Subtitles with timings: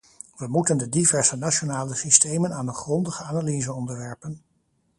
[0.35, 4.41] We moeten de diverse nationale systemen aan een grondige analyse onderwerpen.